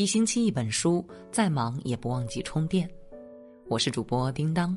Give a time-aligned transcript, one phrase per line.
[0.00, 2.90] 一星期一本书，再忙也不忘记充电。
[3.68, 4.74] 我是主播叮当，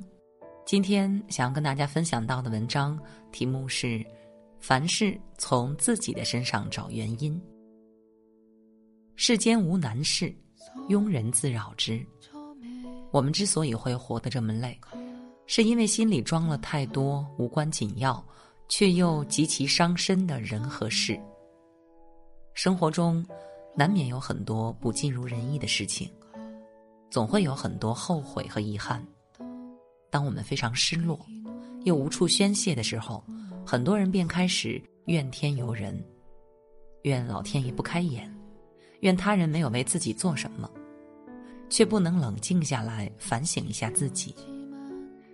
[0.66, 3.00] 今天想要跟大家分享到的文章
[3.32, 4.06] 题目是：
[4.60, 7.42] 凡事从自己的身上找原因。
[9.16, 10.36] 世间无难事，
[10.90, 12.06] 庸人自扰之。
[13.10, 14.78] 我们之所以会活得这么累，
[15.48, 18.22] 是因为心里装了太多无关紧要
[18.68, 21.18] 却又极其伤身的人和事。
[22.54, 23.26] 生活中。
[23.76, 26.10] 难免有很多不尽如人意的事情，
[27.10, 29.04] 总会有很多后悔和遗憾。
[30.12, 31.20] 当我们非常失落，
[31.84, 33.24] 又无处宣泄的时候，
[33.66, 36.00] 很多人便开始怨天尤人，
[37.02, 38.32] 怨老天爷不开眼，
[39.00, 40.70] 怨他人没有为自己做什么，
[41.68, 44.36] 却不能冷静下来反省一下自己。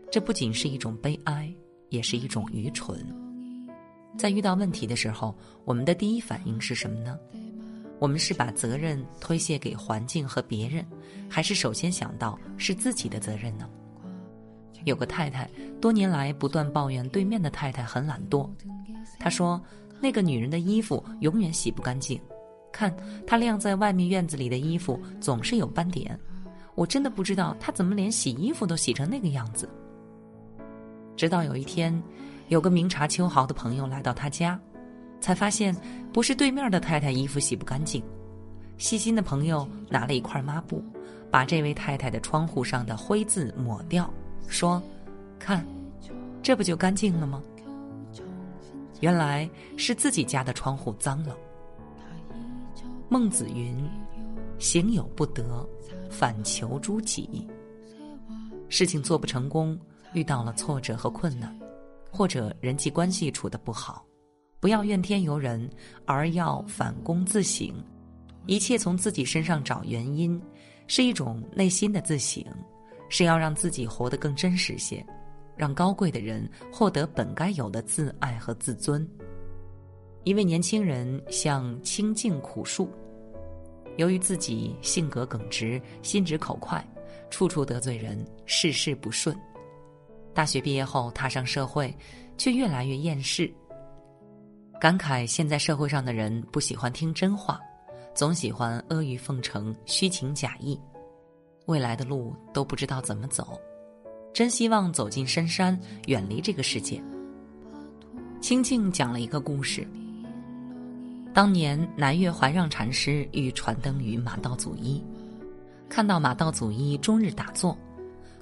[0.09, 1.53] 这不仅是一种悲哀，
[1.89, 3.05] 也是一种愚蠢。
[4.17, 5.35] 在遇到问题的时候，
[5.65, 7.19] 我们的第一反应是什么呢？
[7.99, 10.85] 我们是把责任推卸给环境和别人，
[11.29, 13.69] 还是首先想到是自己的责任呢？
[14.85, 15.49] 有个太太
[15.81, 18.49] 多年来不断抱怨对面的太太很懒惰，
[19.19, 19.61] 她说
[19.99, 22.19] ：“那个女人的衣服永远洗不干净，
[22.71, 22.95] 看
[23.27, 26.17] 她晾在外面院子里的衣服总是有斑点，
[26.75, 29.69] 我真的不知道她怎么连洗衣服都洗成那个样子。”
[31.17, 32.01] 直到有一天，
[32.47, 34.57] 有个明察秋毫的朋友来到他家。
[35.19, 35.75] 才发现
[36.11, 38.03] 不是对面的太太衣服洗不干净，
[38.77, 40.83] 细心的朋友拿了一块抹布，
[41.29, 44.11] 把这位太太的窗户上的灰渍抹掉，
[44.47, 44.81] 说
[45.37, 45.65] ：“看，
[46.41, 47.41] 这不就干净了吗？”
[49.01, 51.37] 原来是自己家的窗户脏了。
[53.07, 53.75] 孟子云
[54.59, 55.67] ：“行有不得，
[56.09, 57.47] 反求诸己。”
[58.67, 59.79] 事情做不成功，
[60.13, 61.57] 遇到了挫折和困难，
[62.11, 64.05] 或者人际关系处得不好。
[64.59, 65.69] 不要怨天尤人，
[66.05, 67.73] 而要反躬自省，
[68.45, 70.41] 一切从自己身上找原因，
[70.87, 72.43] 是一种内心的自省，
[73.07, 75.05] 是要让自己活得更真实些，
[75.55, 79.07] 让高贵的人获得本该有的自爱和自尊。
[80.25, 82.89] 一位年轻人向清静苦述，
[83.95, 86.85] 由于自己性格耿直、心直口快，
[87.29, 89.33] 处处得罪人，事事不顺。
[90.33, 91.95] 大学毕业后踏上社会，
[92.37, 93.49] 却越来越厌世。
[94.79, 97.59] 感慨现在社会上的人不喜欢听真话，
[98.15, 100.79] 总喜欢阿谀奉承、虚情假意，
[101.65, 103.59] 未来的路都不知道怎么走，
[104.33, 107.03] 真希望走进深山，远离这个世界。
[108.39, 109.85] 清静讲了一个故事：
[111.33, 115.03] 当年南岳怀让禅师欲传灯于马道祖一，
[115.89, 117.77] 看到马道祖一终日打坐，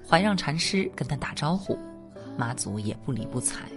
[0.08, 1.76] 怀让禅师跟他打招呼，
[2.38, 3.68] 马祖也不理不睬。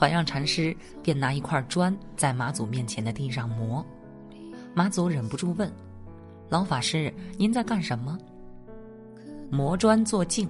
[0.00, 3.84] 怀让禅师便拿一块砖在马祖面前的地上磨，
[4.72, 5.70] 马祖忍不住问
[6.48, 8.18] ：“老法师，您在干什么
[9.52, 10.48] ？”“磨砖做镜。”“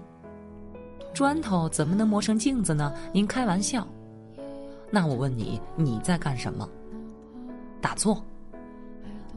[1.13, 2.95] 砖头怎么能磨成镜子呢？
[3.13, 3.85] 您开玩笑。
[4.89, 6.69] ”“那我问你，你在干什么
[7.83, 8.25] ？”“打坐。”“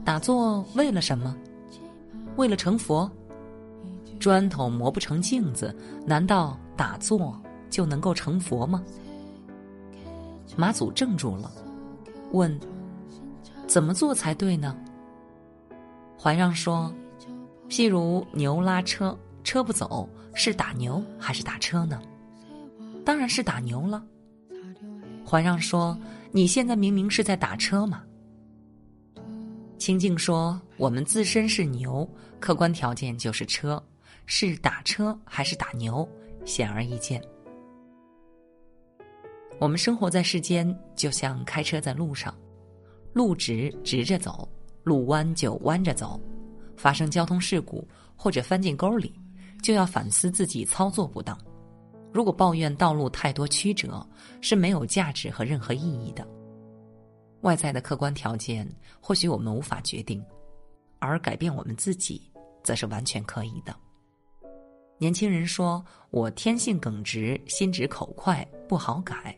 [0.04, 1.36] 打坐为了什么
[2.38, 3.10] ？”“为了成佛。
[4.20, 5.74] ”“砖头磨不成镜子，
[6.06, 7.36] 难道打坐
[7.68, 8.80] 就能够成佛吗？”
[10.56, 11.50] 马祖怔住了，
[12.32, 12.58] 问
[13.66, 14.76] ：“怎么做才对呢？”
[16.20, 16.94] 怀让说
[17.68, 22.00] ：“譬如牛拉车，车不走，是打牛还是打车呢？
[23.04, 24.04] 当然是打牛了。”
[25.26, 25.98] 怀让说
[26.30, 28.02] ：“你现在明明是在打车嘛。”
[29.76, 33.82] 清净说：“我们自身是牛，客观条件就是车，
[34.24, 36.08] 是打车还是打牛，
[36.44, 37.22] 显而易见。”
[39.58, 42.34] 我们生活在世间，就像开车在路上，
[43.12, 44.48] 路直直着走，
[44.82, 46.20] 路弯就弯着走。
[46.76, 49.14] 发生交通事故或者翻进沟里，
[49.62, 51.38] 就要反思自己操作不当。
[52.12, 54.06] 如果抱怨道路太多曲折，
[54.40, 56.26] 是没有价值和任何意义的。
[57.42, 58.68] 外在的客观条件
[59.00, 60.24] 或许我们无法决定，
[60.98, 62.30] 而改变我们自己，
[62.62, 63.74] 则是完全可以的。
[64.98, 69.36] 年轻人说：“我天性耿直，心直口快，不好改。”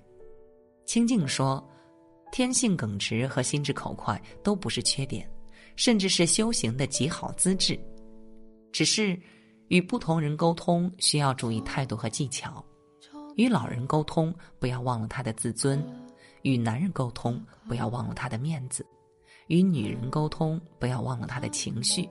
[0.86, 1.62] 清静说
[2.30, 5.28] ：“天性耿直和心直口快都不是缺点，
[5.74, 7.78] 甚至是修行的极好资质。
[8.70, 9.20] 只是
[9.66, 12.64] 与不同人沟通需要注意态度和技巧。
[13.34, 15.78] 与老人沟通不要忘了他的自尊；
[16.42, 18.84] 与男人沟通不要忘了他的面子；
[19.48, 22.08] 与女人沟通不要忘了他的情绪；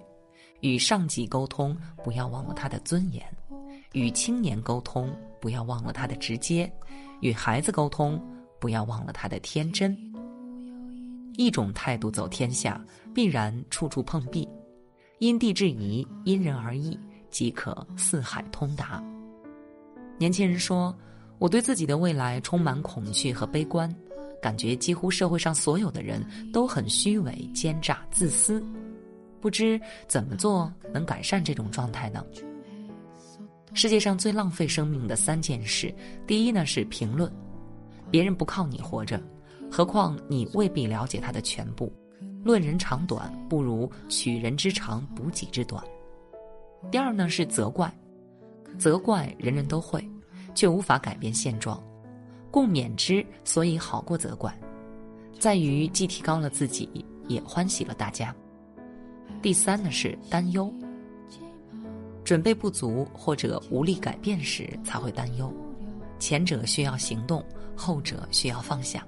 [0.59, 3.23] 与上级沟通不要忘了他的尊严；
[3.93, 6.69] 与青年沟通不要忘了他的直接；
[7.21, 8.21] 与孩子沟通。”
[8.59, 9.97] 不要忘了他的天真。
[11.37, 14.47] 一种态度走天下，必然处处碰壁；
[15.19, 16.97] 因地制宜，因人而异，
[17.29, 19.03] 即可四海通达。
[20.17, 20.95] 年轻人说
[21.39, 23.93] ：“我对自己的未来充满恐惧和悲观，
[24.41, 28.65] 感觉几乎社会上所有的人都很虚伪、奸诈、自私。
[29.41, 32.23] 不知怎么做能改善这种状态呢？”
[33.73, 35.93] 世界上最浪费生命的三件事，
[36.25, 37.29] 第一呢是评论，
[38.09, 39.21] 别人不靠你活着，
[39.71, 41.91] 何况你未必了解他的全部。
[42.43, 45.83] 论人长短，不如取人之长补己之短。
[46.91, 47.91] 第二呢是责怪。
[48.77, 50.05] 责怪人人都会，
[50.53, 51.81] 却无法改变现状，
[52.51, 54.53] 共勉之，所以好过责怪，
[55.39, 56.89] 在于既提高了自己，
[57.29, 58.35] 也欢喜了大家。
[59.41, 60.69] 第三呢是担忧，
[62.25, 65.49] 准备不足或者无力改变时才会担忧，
[66.19, 67.43] 前者需要行动，
[67.75, 69.05] 后者需要放下。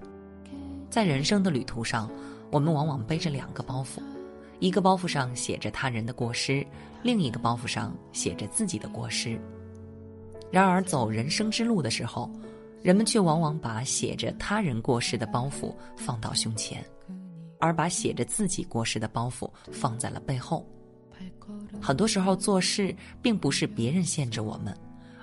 [0.89, 2.09] 在人生的旅途上，
[2.51, 4.01] 我们往往背着两个包袱，
[4.59, 6.65] 一个包袱上写着他人的过失，
[7.03, 9.39] 另一个包袱上写着自己的过失。
[10.49, 12.31] 然而，走人生之路的时候，
[12.81, 16.83] 人们却往往把写着他人过失的包袱放到胸前，
[17.59, 20.65] 而把写着自己过失的包袱放在了背后。
[21.81, 24.75] 很多时候，做事并不是别人限制我们，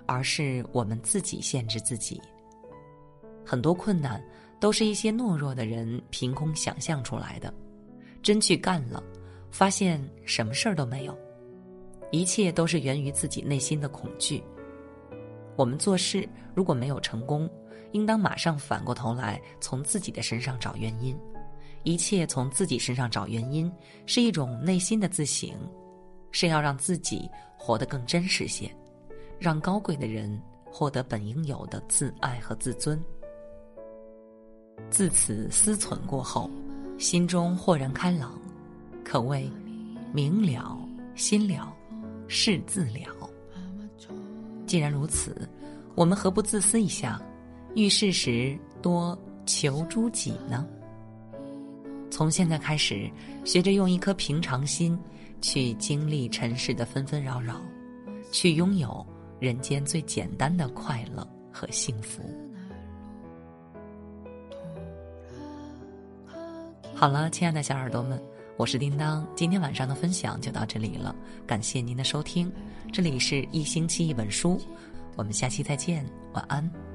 [0.06, 2.20] 而是我们自己限制自己。
[3.44, 4.22] 很多困难
[4.58, 7.52] 都是一些懦弱的人凭空想象出来的，
[8.22, 9.02] 真去干了，
[9.50, 11.16] 发现什么事儿都没有，
[12.10, 14.42] 一切都是源于自己内心的恐惧。
[15.56, 17.48] 我们做事如果没有成功，
[17.92, 21.16] 应当马上反过头来从自己的身上找原因。
[21.82, 23.70] 一切从自己身上找原因，
[24.06, 25.50] 是一种内心的自省，
[26.32, 28.74] 是要让自己活得更真实些，
[29.44, 32.99] 让高贵的人获得本应有的自爱和自尊。
[34.88, 36.49] 自此思忖过后，
[36.96, 38.32] 心中豁然开朗，
[39.05, 39.50] 可谓
[40.14, 40.79] 明了
[41.14, 41.70] 心了，
[42.26, 43.31] 事自了。
[44.67, 45.46] 既然如此，
[45.94, 47.20] 我们何不自私一下？
[47.75, 50.67] 遇事时多求诸己呢？
[52.11, 53.11] 从现在开始，
[53.44, 54.99] 学着用一颗平常心，
[55.43, 57.61] 去经历尘世的纷纷扰扰，
[58.32, 59.05] 去拥有
[59.40, 62.22] 人间最简单的快乐和幸福。
[66.94, 68.22] 好了，亲爱的小耳朵们，
[68.56, 71.14] 我是叮当，今天晚上的分享就到这里了，
[71.46, 72.50] 感谢您的收听。
[72.92, 74.60] 这里是一星期一本书，
[75.16, 76.94] 我们下期再见，晚安。